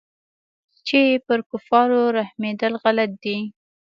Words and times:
چې 0.87 0.99
پر 1.25 1.39
كفارو 1.49 2.01
رحمېدل 2.19 2.73
غلط 2.83 3.11
دي. 3.23 3.37